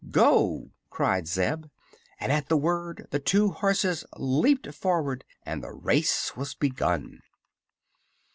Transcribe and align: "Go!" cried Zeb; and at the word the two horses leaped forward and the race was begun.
"Go!" 0.09 0.71
cried 0.89 1.27
Zeb; 1.27 1.65
and 2.19 2.31
at 2.31 2.47
the 2.49 2.57
word 2.57 3.05
the 3.11 3.19
two 3.19 3.49
horses 3.49 4.03
leaped 4.17 4.73
forward 4.73 5.23
and 5.43 5.63
the 5.63 5.73
race 5.73 6.35
was 6.35 6.55
begun. 6.55 7.19